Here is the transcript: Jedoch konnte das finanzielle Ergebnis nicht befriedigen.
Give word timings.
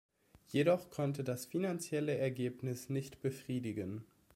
Jedoch 0.47 0.89
konnte 0.89 1.23
das 1.23 1.45
finanzielle 1.45 2.17
Ergebnis 2.17 2.89
nicht 2.89 3.21
befriedigen. 3.21 4.03